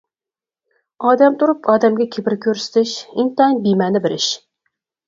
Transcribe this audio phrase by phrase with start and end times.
[1.09, 4.37] ئادەم تۇرۇپ ئادەمگە كىبىر كۆرسىتىش ئىنتايىن بىمەنە بىر ئىش.